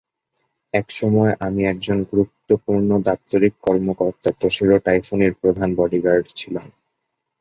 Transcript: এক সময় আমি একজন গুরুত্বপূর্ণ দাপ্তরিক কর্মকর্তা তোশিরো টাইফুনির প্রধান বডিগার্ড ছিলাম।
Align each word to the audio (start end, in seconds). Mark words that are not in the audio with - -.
এক 0.73 0.87
সময় 0.91 1.31
আমি 1.39 1.61
একজন 1.65 1.97
গুরুত্বপূর্ণ 2.11 2.89
দাপ্তরিক 3.07 3.53
কর্মকর্তা 3.61 4.29
তোশিরো 4.41 4.75
টাইফুনির 4.85 5.33
প্রধান 5.41 5.69
বডিগার্ড 5.77 6.25
ছিলাম। 6.35 6.67